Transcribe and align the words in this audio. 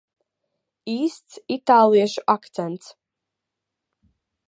Īsts 0.93 1.37
itāliešu 1.57 2.25
akcents. 2.37 2.91